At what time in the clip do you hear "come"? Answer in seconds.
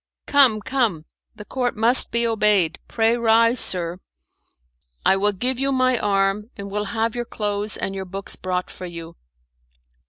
0.25-0.61, 0.63-1.05